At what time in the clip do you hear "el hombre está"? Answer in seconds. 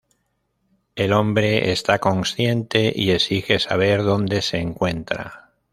0.95-1.99